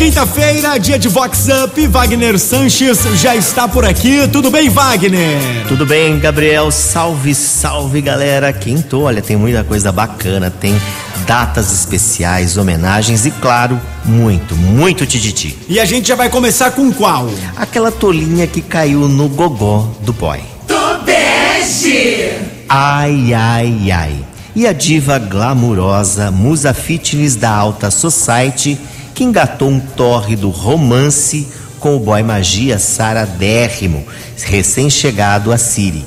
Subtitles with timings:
[0.00, 1.86] quinta-feira, dia de Vox Up.
[1.88, 4.26] Wagner Sanches já está por aqui.
[4.28, 5.66] Tudo bem, Wagner?
[5.68, 6.70] Tudo bem, Gabriel.
[6.70, 8.50] Salve, salve, galera.
[8.50, 10.50] Quinto, olha, tem muita coisa bacana.
[10.50, 10.74] Tem
[11.26, 15.58] datas especiais, homenagens e, claro, muito, muito tititi.
[15.68, 17.28] E a gente já vai começar com qual?
[17.54, 20.40] Aquela tolinha que caiu no gogó do boy.
[20.66, 22.38] Tobeste!
[22.70, 24.16] Ai, ai, ai.
[24.56, 28.78] E a diva glamurosa, musa fitness da alta society,
[29.20, 31.46] que engatou um tórrido romance
[31.78, 34.02] com o boy magia Sara Dérrimo,
[34.42, 36.06] recém-chegado a Siri.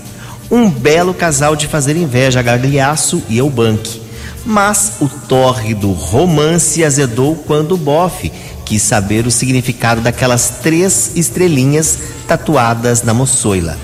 [0.50, 4.02] Um belo casal de fazer inveja a Gagliasso e Eubank.
[4.44, 8.32] Mas o tórrido romance azedou quando o bofe
[8.66, 13.78] quis saber o significado daquelas três estrelinhas tatuadas na moçoila.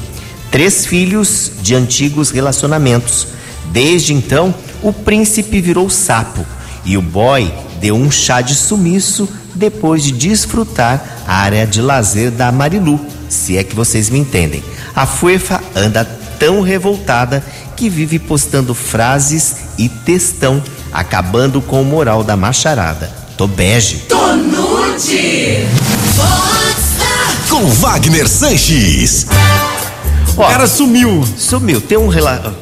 [0.50, 3.28] Três filhos de antigos relacionamentos.
[3.72, 6.44] Desde então, o príncipe virou sapo
[6.84, 12.32] e o boy deu um chá de sumiço depois de desfrutar a área de lazer
[12.32, 14.64] da Marilu, se é que vocês me entendem.
[14.96, 16.06] A Fuefa anda
[16.40, 17.44] tão revoltada
[17.76, 23.12] que vive postando frases e textão, acabando com o moral da macharada.
[23.38, 24.06] Tô bege.
[24.08, 25.68] Tô nude!
[27.50, 29.26] Com Wagner Sanches.
[30.46, 31.24] O cara sumiu.
[31.38, 31.82] Sumiu.
[31.82, 32.54] Tem um rela...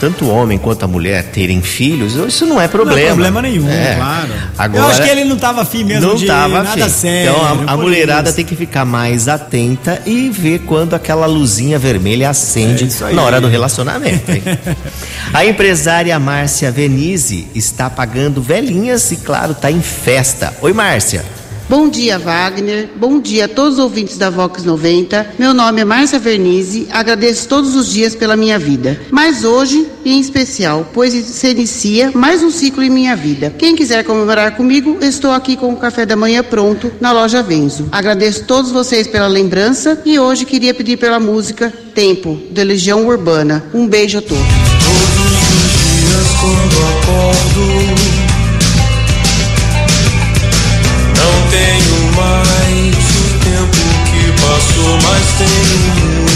[0.00, 2.98] tanto o homem quanto a mulher terem filhos, isso não é problema.
[2.98, 3.94] Não é problema nenhum, É.
[3.94, 4.28] claro.
[4.56, 6.92] Agora, Eu acho que ele não tava afim mesmo não de tava nada afim.
[6.94, 7.30] sério.
[7.30, 8.36] Então a, a mulherada isso.
[8.36, 13.40] tem que ficar mais atenta e ver quando aquela luzinha vermelha acende É na hora
[13.40, 14.30] do relacionamento.
[15.32, 20.52] a empresária Márcia Venise está pagando velhinhas e, claro, tá em festa.
[20.60, 21.24] Oi, Márcia.
[21.68, 22.88] Bom dia, Wagner.
[22.96, 25.34] Bom dia a todos os ouvintes da Vox 90.
[25.38, 26.88] Meu nome é Márcia Vernizzi.
[26.90, 28.98] Agradeço todos os dias pela minha vida.
[29.10, 33.54] Mas hoje, em especial, pois se inicia mais um ciclo em minha vida.
[33.58, 37.86] Quem quiser comemorar comigo, estou aqui com o café da manhã pronto na loja Venzo.
[37.92, 43.62] Agradeço todos vocês pela lembrança e hoje queria pedir pela música Tempo, de Legião Urbana.
[43.74, 44.38] Um beijo a todos.
[44.38, 48.27] Todos os dias quando acordo
[51.50, 56.27] tenho mais o tempo que passou Mas tenho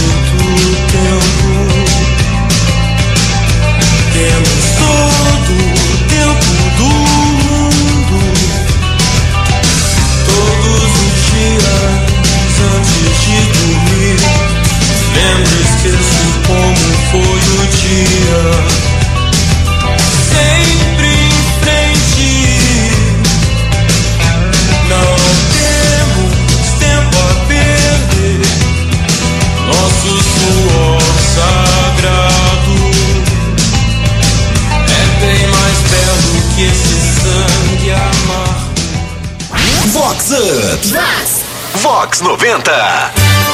[40.13, 41.81] Vox Up.
[41.81, 42.71] Vox 90.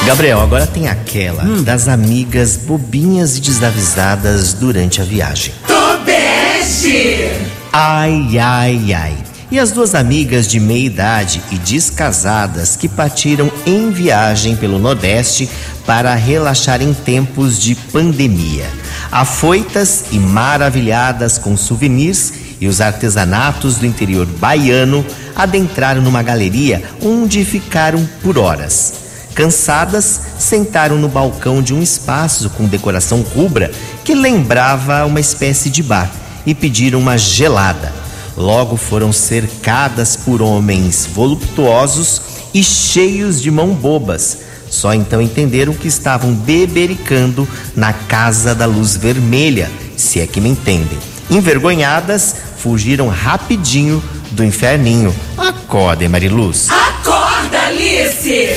[0.05, 5.53] Gabriel, agora tem aquela das amigas bobinhas e desavisadas durante a viagem.
[5.65, 7.31] Tobeste!
[7.71, 9.17] Ai, ai, ai.
[9.49, 15.49] E as duas amigas de meia idade e descasadas que partiram em viagem pelo Nordeste
[15.85, 18.69] para relaxar em tempos de pandemia.
[19.09, 25.05] Afoitas e maravilhadas com souvenirs e os artesanatos do interior baiano,
[25.35, 28.93] adentraram numa galeria onde ficaram por horas.
[29.33, 33.71] Cansadas, sentaram no balcão de um espaço com decoração rubra
[34.03, 36.11] que lembrava uma espécie de bar
[36.45, 37.93] e pediram uma gelada.
[38.35, 42.21] Logo foram cercadas por homens voluptuosos
[42.53, 44.39] e cheios de mão bobas.
[44.69, 50.49] Só então entenderam que estavam bebericando na Casa da Luz Vermelha, se é que me
[50.49, 50.97] entendem.
[51.29, 55.13] Envergonhadas, fugiram rapidinho do inferninho.
[55.37, 56.67] Acordem, Mariluz.
[56.69, 58.49] Acorda, Alice!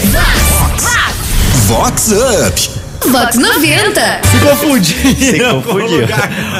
[1.67, 2.83] Vox Up.
[3.11, 4.21] Vox 90.
[4.25, 5.17] Se confundiram.
[5.17, 6.07] Se confundiu.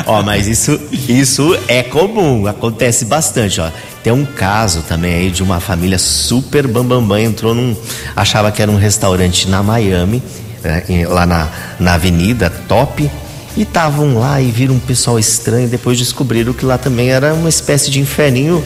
[0.07, 3.71] ó, mas isso, isso é comum, acontece bastante, ó.
[4.03, 7.77] Tem um caso também aí de uma família super bambambam, entrou num.
[8.17, 10.23] achava que era um restaurante na Miami,
[10.63, 11.49] né, lá na,
[11.79, 13.09] na avenida Top.
[13.57, 15.69] E estavam lá e viram um pessoal estranho.
[15.69, 18.65] Depois descobriram que lá também era uma espécie de inferninho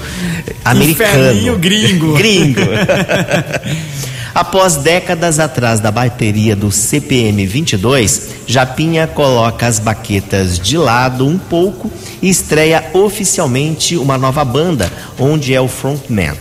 [0.65, 1.11] americano.
[1.11, 2.15] Inferninho gringo.
[2.19, 2.61] gringo.
[4.37, 11.39] Após décadas atrás da bateria do CPM 22, Japinha coloca as baquetas de lado um
[11.39, 11.91] pouco
[12.21, 16.35] e estreia oficialmente uma nova banda, onde é o frontman.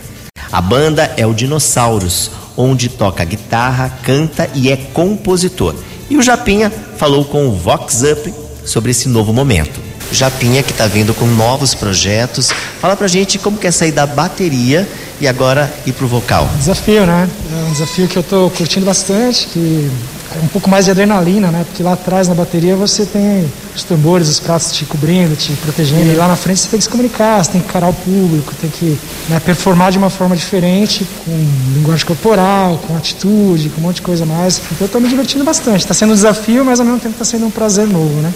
[0.52, 5.74] A banda é o Dinossauros, onde toca guitarra, canta e é compositor.
[6.10, 8.34] E o Japinha falou com o Vox Up
[8.64, 9.85] sobre esse novo momento.
[10.10, 12.50] Japinha que está vindo com novos projetos.
[12.80, 14.88] Fala pra gente como quer sair da bateria
[15.20, 16.48] e agora ir pro vocal.
[16.58, 17.28] Desafio, né?
[17.52, 19.90] É um desafio que eu tô curtindo bastante, que
[20.34, 21.64] é um pouco mais de adrenalina, né?
[21.66, 26.12] Porque lá atrás na bateria você tem os tambores, os pratos te cobrindo, te protegendo.
[26.12, 28.54] E lá na frente você tem que se comunicar, você tem que encarar o público,
[28.60, 28.98] tem que
[29.28, 34.02] né, performar de uma forma diferente, com linguagem corporal, com atitude, com um monte de
[34.02, 34.60] coisa mais.
[34.72, 35.86] Então eu tô me divertindo bastante.
[35.86, 38.32] Tá sendo um desafio, mas ao mesmo tempo tá sendo um prazer novo, né?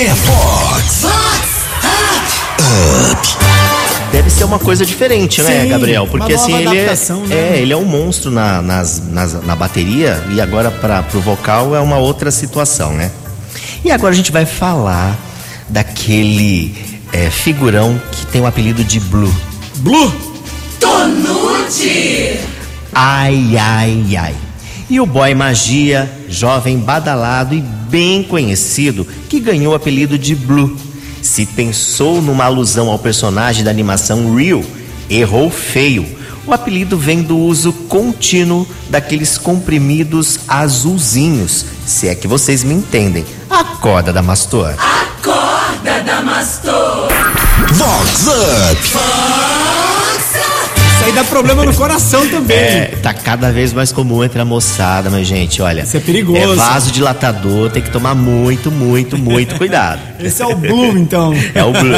[0.00, 1.06] É Fox.
[4.12, 6.06] Deve ser uma coisa diferente, né, Sim, Gabriel?
[6.06, 6.84] Porque assim ele é,
[7.28, 7.34] né?
[7.34, 11.74] é, ele é um monstro na, nas, nas- na bateria e agora para pro vocal
[11.74, 13.10] é uma outra situação, né?
[13.84, 15.16] E agora a gente vai falar
[15.68, 16.74] daquele
[17.12, 19.34] é, figurão que tem o apelido de Blue.
[19.76, 20.12] Blue.
[20.80, 22.38] Tonute.
[22.94, 24.34] Ai, ai, ai.
[24.90, 30.74] E o boy magia, jovem badalado e bem conhecido, que ganhou o apelido de Blue.
[31.20, 34.64] Se pensou numa alusão ao personagem da animação Real,
[35.10, 36.06] errou feio.
[36.46, 43.26] O apelido vem do uso contínuo daqueles comprimidos azulzinhos, se é que vocês me entendem.
[43.50, 44.74] Acorda, Damastor.
[44.78, 47.08] Acorda, Damastor.
[47.74, 49.67] Vox Up.
[51.08, 52.58] Aí dá problema no coração também.
[52.58, 55.80] É, tá cada vez mais comum entre a moçada, mas gente, olha.
[55.80, 56.38] Isso é perigoso.
[56.38, 60.02] É vaso dilatador, tem que tomar muito, muito, muito cuidado.
[60.20, 61.32] Esse é o Blue, então.
[61.54, 61.94] É o Blue.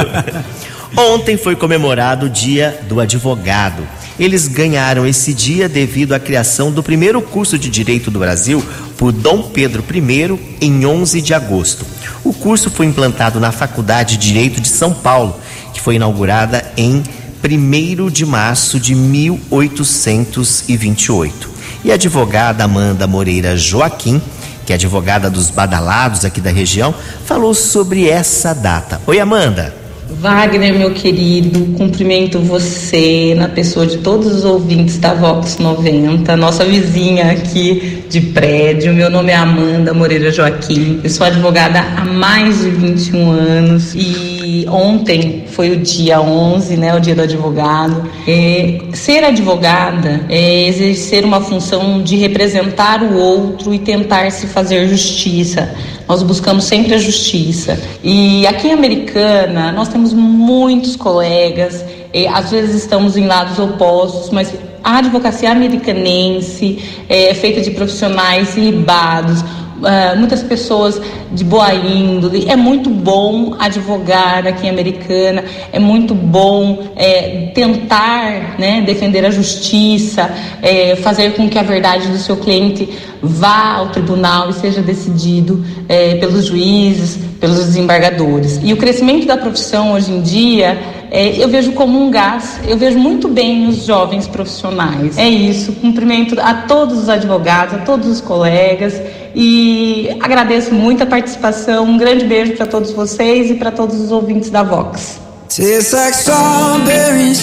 [0.96, 3.82] Ontem foi comemorado o Dia do Advogado.
[4.16, 8.64] Eles ganharam esse dia devido à criação do primeiro curso de Direito do Brasil
[8.96, 11.84] por Dom Pedro I em 11 de agosto.
[12.22, 15.36] O curso foi implantado na Faculdade de Direito de São Paulo,
[15.74, 17.02] que foi inaugurada em
[17.42, 21.48] 1 de março de 1828.
[21.82, 24.20] E a advogada Amanda Moreira Joaquim,
[24.66, 26.94] que é advogada dos badalados aqui da região,
[27.24, 29.00] falou sobre essa data.
[29.06, 29.80] Oi, Amanda.
[30.20, 36.64] Wagner, meu querido, cumprimento você na pessoa de todos os ouvintes da Vox 90, nossa
[36.64, 38.92] vizinha aqui de prédio.
[38.92, 44.39] Meu nome é Amanda Moreira Joaquim, eu sou advogada há mais de 21 anos e
[44.68, 48.08] ontem foi o dia 11, né, o dia do advogado.
[48.26, 54.88] É, ser advogada é exercer uma função de representar o outro e tentar se fazer
[54.88, 55.74] justiça.
[56.08, 57.78] Nós buscamos sempre a justiça.
[58.02, 64.30] E aqui em Americana, nós temos muitos colegas, eh, às vezes estamos em lados opostos,
[64.30, 64.52] mas
[64.82, 69.44] a advocacia americanense é feita de profissionais ribados,
[69.84, 71.00] ah, muitas pessoas
[71.32, 72.48] de boa índole.
[72.48, 79.30] É muito bom advogar aqui em Americana, é muito bom eh, tentar né, defender a
[79.30, 80.30] justiça,
[80.62, 82.88] eh, fazer com que a verdade do seu cliente
[83.22, 88.60] vá ao tribunal e seja decidido eh, pelos juízes, pelos desembargadores.
[88.62, 90.78] E o crescimento da profissão hoje em dia
[91.10, 95.18] é, eu vejo como um gás, eu vejo muito bem os jovens profissionais.
[95.18, 98.94] É isso, cumprimento a todos os advogados, a todos os colegas
[99.34, 101.84] e agradeço muito a participação.
[101.84, 105.20] Um grande beijo para todos vocês e para todos os ouvintes da Vox.
[105.48, 107.42] Tastes like strawberries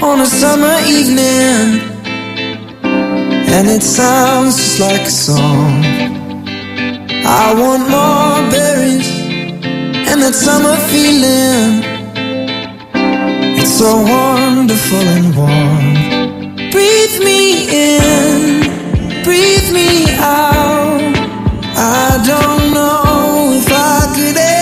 [0.00, 1.80] on a summer evening,
[3.52, 5.84] and it sounds just like a song.
[7.24, 9.10] I want more berries
[10.08, 11.84] and that summer feeling.
[13.60, 16.70] It's so wonderful and warm.
[16.70, 21.02] Breathe me in, breathe me out.
[21.76, 24.61] I don't know if I could ever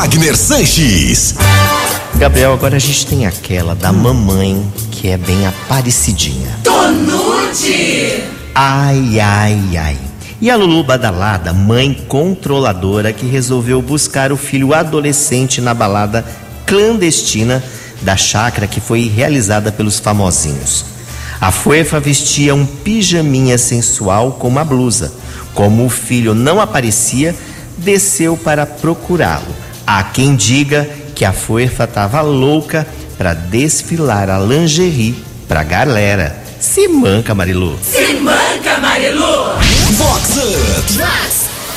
[0.00, 1.34] Wagner Sanches.
[2.14, 6.58] Gabriel, agora a gente tem aquela da mamãe que é bem aparecidinha.
[6.64, 8.24] Tonute!
[8.54, 9.98] Ai, ai, ai.
[10.40, 16.24] E a Lulu Badalada, mãe controladora que resolveu buscar o filho adolescente na balada
[16.64, 17.62] clandestina
[18.00, 20.82] da chácara que foi realizada pelos famosinhos.
[21.38, 25.12] A Fuefa vestia um pijaminha sensual com uma blusa.
[25.52, 27.36] Como o filho não aparecia,
[27.76, 29.69] desceu para procurá-lo.
[29.92, 32.86] Há quem diga que a Fuefa estava louca
[33.18, 36.40] para desfilar a lingerie pra galera.
[36.60, 37.76] Se manca, Marilu.
[37.82, 39.52] Se manca, Marilu!
[39.94, 40.38] Vox.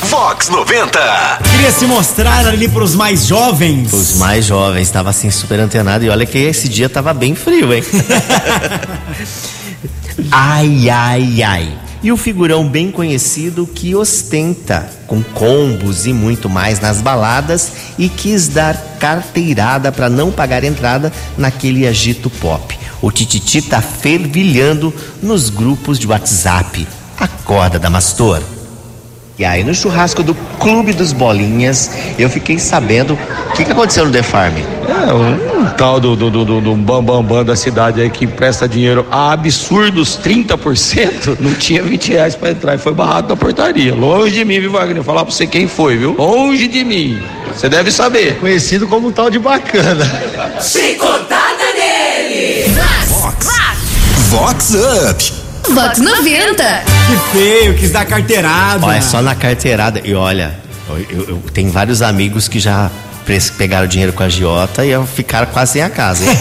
[0.04, 1.40] Vox 90.
[1.50, 3.92] Queria se mostrar ali pros mais jovens.
[3.92, 7.74] Os mais jovens, estava assim super antenado e olha que esse dia tava bem frio,
[7.74, 7.84] hein?
[10.32, 11.74] ai, ai, ai.
[12.04, 18.10] E o figurão bem conhecido que ostenta com combos e muito mais nas baladas e
[18.10, 22.78] quis dar carteirada para não pagar entrada naquele agito pop.
[23.02, 26.86] O Tititi tá fervilhando nos grupos de WhatsApp.
[27.18, 28.42] Acorda, Damastor.
[29.38, 33.18] E aí no churrasco do Clube dos Bolinhas, eu fiquei sabendo
[33.50, 34.54] o que, que aconteceu no The Farm.
[34.56, 38.26] É, um, tal do, do, do, do, do bambambam bam, bam da cidade aí que
[38.26, 43.36] empresta dinheiro a absurdos 30%, não tinha 20 reais pra entrar e foi barrado na
[43.36, 43.96] portaria.
[43.96, 45.02] Longe de mim, viu, Wagner?
[45.04, 46.16] Falar pra você quem foi, viu?
[46.16, 47.20] Longe de mim.
[47.56, 48.40] Você deve saber.
[48.40, 50.06] Conhecido como um tal de bacana.
[50.62, 52.72] Chicotada nele!
[54.30, 54.74] Vox
[55.10, 55.43] Up.
[55.74, 56.64] Vox 90.
[57.08, 58.86] Que feio, quis dar carteirada.
[58.86, 60.00] Olha, só na carteirada.
[60.04, 60.54] E olha,
[60.88, 62.92] eu, eu, eu tenho vários amigos que já
[63.58, 66.24] pegaram dinheiro com a Giota e ficaram quase sem a casa.
[66.24, 66.38] hein?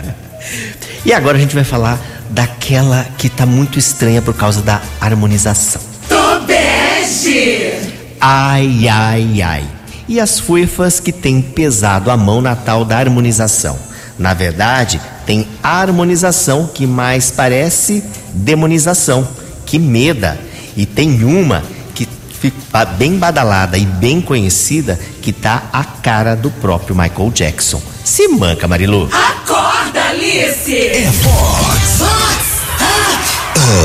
[1.04, 1.98] e agora a gente vai falar
[2.30, 5.82] daquela que tá muito estranha por causa da harmonização.
[6.08, 7.74] Tobege!
[8.18, 9.64] Ai, ai, ai.
[10.08, 13.78] E as fuefas que têm pesado a mão na tal da harmonização.
[14.18, 18.02] Na verdade, tem harmonização que mais parece
[18.32, 19.26] demonização,
[19.64, 20.38] que meda.
[20.76, 21.62] E tem uma
[21.94, 22.08] que
[22.40, 27.80] fica bem badalada e bem conhecida que tá a cara do próprio Michael Jackson.
[28.04, 29.08] Se manca, Marilu.
[29.12, 30.76] Acorda, Alice!
[30.76, 32.51] É Vox.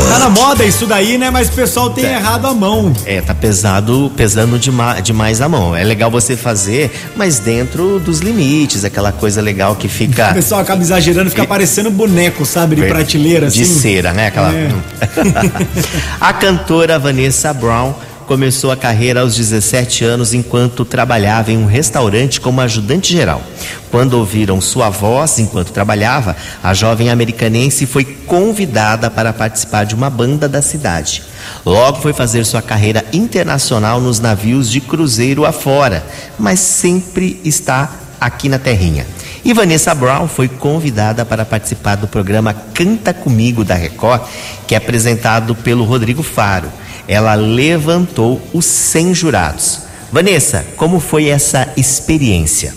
[0.10, 1.30] Tá na moda isso daí, né?
[1.30, 2.94] Mas o pessoal tem errado a mão.
[3.06, 5.76] É, tá pesado, pesando dema- demais a mão.
[5.76, 10.62] É legal você fazer, mas dentro dos limites, aquela coisa legal que O fica pessoal
[10.62, 12.76] acaba exagerando, fica parecendo boneco, sabe?
[12.76, 13.60] De prateleira, assim.
[13.60, 14.28] de cera, né?
[14.28, 14.54] Aquela.
[14.54, 14.70] É.
[16.20, 17.94] a cantora Vanessa Brown
[18.28, 23.42] começou a carreira aos 17 anos enquanto trabalhava em um restaurante como ajudante geral.
[23.90, 30.10] Quando ouviram sua voz enquanto trabalhava, a jovem americanense foi convidada para participar de uma
[30.10, 31.24] banda da cidade.
[31.66, 36.06] Logo foi fazer sua carreira internacional nos navios de cruzeiro afora,
[36.38, 39.08] mas sempre está aqui na terrinha.
[39.46, 44.24] E Vanessa Brown foi convidada para participar do programa Canta Comigo da Record,
[44.68, 46.70] que é apresentado pelo Rodrigo Faro.
[47.08, 49.80] Ela levantou os 100 jurados.
[50.12, 52.74] Vanessa, como foi essa experiência?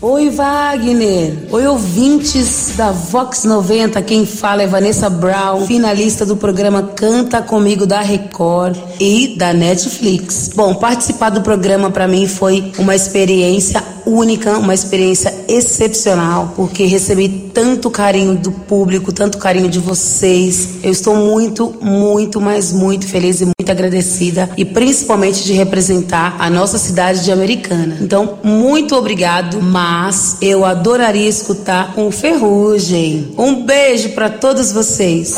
[0.00, 1.46] Oi, Wagner.
[1.50, 4.00] Oi, ouvintes da Vox 90.
[4.02, 10.50] Quem fala é Vanessa Brown, finalista do programa Canta Comigo da Record e da Netflix.
[10.54, 17.28] Bom, participar do programa para mim foi uma experiência única, uma experiência excepcional, porque recebi
[17.52, 20.76] tanto carinho do público, tanto carinho de vocês.
[20.82, 26.48] Eu estou muito, muito, mas muito feliz e muito agradecida e principalmente de representar a
[26.48, 27.98] nossa cidade de Americana.
[28.00, 33.34] Então, muito obrigado, mas eu adoraria escutar um ferrugem.
[33.36, 35.34] Um beijo para todos vocês.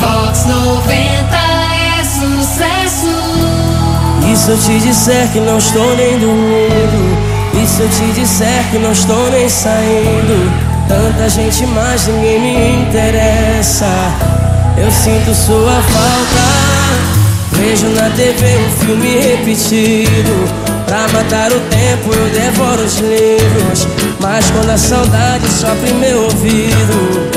[0.00, 1.51] Vox 90 é sucesso.
[1.51, 1.51] E
[4.42, 7.16] se eu te disser que não estou nem dormindo?
[7.54, 10.52] E se eu te disser que não estou nem saindo?
[10.88, 13.86] Tanta gente, mas ninguém me interessa.
[14.76, 16.42] Eu sinto sua falta.
[17.52, 20.48] Vejo na TV um filme repetido.
[20.86, 23.86] Pra matar o tempo eu devoro os livros.
[24.18, 27.30] Mas quando a saudade sopra em meu ouvido,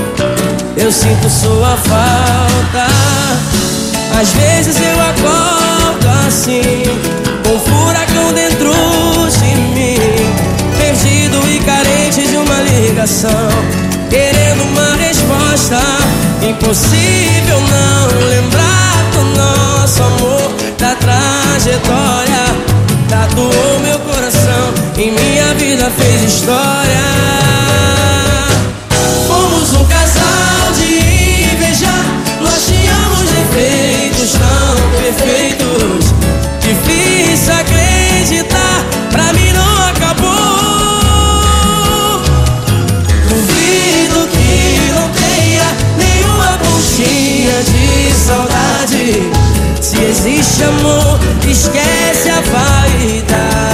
[0.75, 2.87] eu sinto sua falta.
[4.19, 5.74] Às vezes eu acordo
[6.27, 6.61] assim,
[7.43, 8.71] com um furacão dentro
[9.39, 9.97] de mim,
[10.77, 13.49] perdido e carente de uma ligação,
[14.09, 15.79] querendo uma resposta.
[16.41, 17.24] Impossível
[50.09, 51.19] existe amor,
[51.49, 53.65] esquece a vaidade.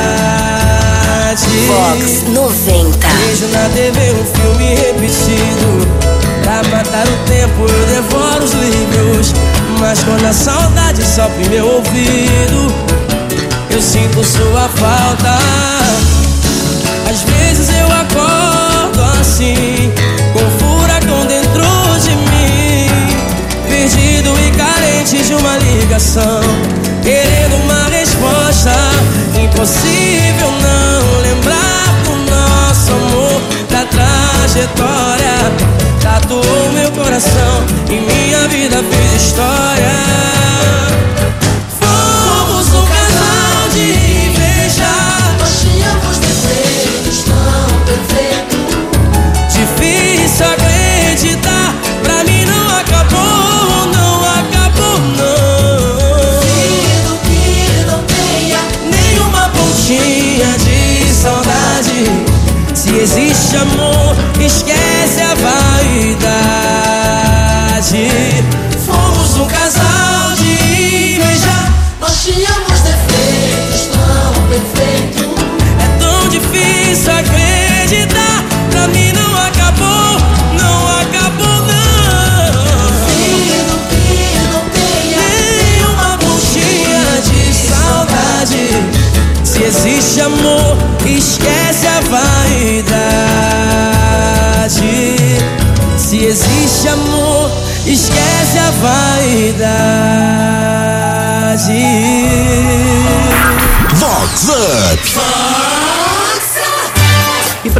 [1.67, 3.07] Vox 90.
[3.07, 5.87] Vejo na TV um filme repetido.
[6.43, 9.33] Pra matar o tempo eu devoro os livros.
[9.79, 12.73] Mas quando a saudade em meu ouvido,
[13.69, 15.39] eu sinto sua falta.
[17.09, 19.70] Às vezes eu acordo assim,
[25.31, 26.41] de uma ligação,
[27.01, 28.73] querendo uma resposta.
[29.41, 34.90] Impossível não lembrar do nosso amor, da trajetória.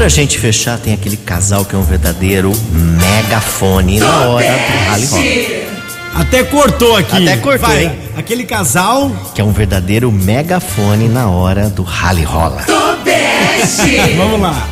[0.01, 5.05] Pra gente fechar, tem aquele casal que é um verdadeiro megafone na hora do rally
[5.05, 6.21] rola.
[6.21, 7.29] Até cortou aqui.
[7.29, 7.91] Até cortou, Vai, hein?
[8.17, 9.11] Aquele casal.
[9.35, 12.65] Que é um verdadeiro megafone na hora do rally rola.
[14.17, 14.67] Vamos lá.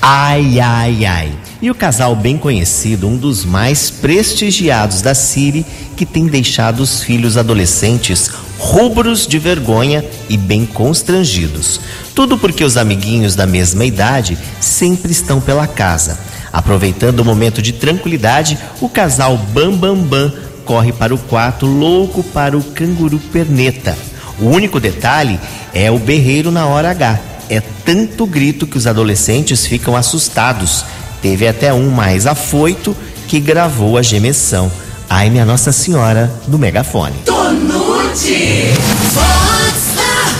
[0.00, 1.32] Ai, ai, ai.
[1.60, 5.64] E o casal bem conhecido, um dos mais prestigiados da Siri,
[5.96, 11.80] que tem deixado os filhos adolescentes rubros de vergonha e bem constrangidos.
[12.14, 16.18] Tudo porque os amiguinhos da mesma idade sempre estão pela casa.
[16.52, 20.32] Aproveitando o momento de tranquilidade, o casal Bam Bam Bam
[20.64, 23.96] corre para o quarto louco para o canguru perneta.
[24.38, 25.38] O único detalhe
[25.72, 27.18] é o berreiro na hora H.
[27.48, 30.84] É tanto grito que os adolescentes ficam assustados.
[31.26, 34.70] Teve até um mais afoito que gravou a gemessão.
[35.10, 37.16] Ai, minha Nossa Senhora do megafone.
[37.24, 38.75] Tonute.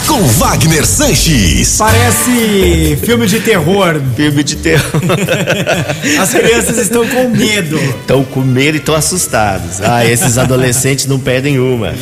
[0.06, 1.76] Com Wagner Sanches.
[1.78, 4.00] Parece filme de terror.
[4.14, 5.02] Filme de terror.
[6.20, 7.76] As crianças estão com medo.
[7.76, 9.80] Estão com medo e estão assustados.
[9.82, 11.92] Ah, esses adolescentes não perdem uma.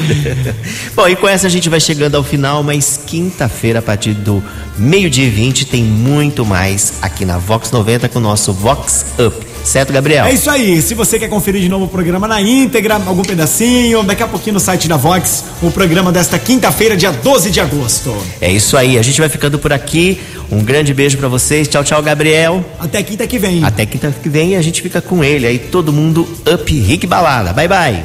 [0.95, 4.45] Bom, e com essa a gente vai chegando ao final, mas quinta-feira, a partir do
[4.77, 9.54] meio-dia e 20, tem muito mais aqui na Vox 90 com o nosso Vox Up.
[9.65, 10.27] Certo, Gabriel?
[10.27, 10.81] É isso aí.
[10.83, 14.55] Se você quer conferir de novo o programa na íntegra, algum pedacinho, daqui a pouquinho
[14.55, 18.15] no site da Vox, o programa desta quinta-feira, dia 12 de agosto.
[18.41, 18.99] É isso aí.
[18.99, 20.21] A gente vai ficando por aqui.
[20.51, 21.67] Um grande beijo pra vocês.
[21.67, 22.65] Tchau, tchau, Gabriel.
[22.79, 23.65] Até quinta que vem.
[23.65, 25.47] Até quinta que vem a gente fica com ele.
[25.47, 27.53] Aí todo mundo up, Rick Balada.
[27.53, 28.05] Bye, bye.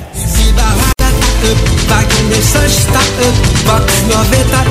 [1.87, 4.69] Wagner Sanches tá up, Vox 90 tá up,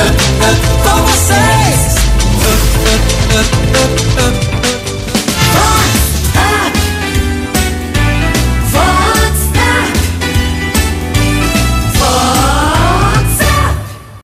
[0.00, 1.92] up, up, com vocês.